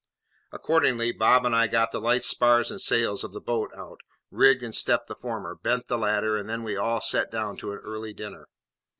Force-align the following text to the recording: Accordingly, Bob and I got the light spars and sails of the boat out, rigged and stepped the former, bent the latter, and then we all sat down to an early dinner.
Accordingly, 0.51 1.11
Bob 1.11 1.45
and 1.45 1.55
I 1.55 1.67
got 1.67 1.91
the 1.91 2.01
light 2.01 2.23
spars 2.23 2.71
and 2.71 2.81
sails 2.81 3.23
of 3.23 3.33
the 3.33 3.39
boat 3.39 3.69
out, 3.77 3.99
rigged 4.31 4.63
and 4.63 4.73
stepped 4.73 5.07
the 5.07 5.13
former, 5.13 5.53
bent 5.53 5.89
the 5.89 5.95
latter, 5.99 6.37
and 6.37 6.49
then 6.49 6.63
we 6.63 6.75
all 6.75 7.01
sat 7.01 7.29
down 7.29 7.55
to 7.57 7.71
an 7.71 7.77
early 7.83 8.11
dinner. 8.11 8.47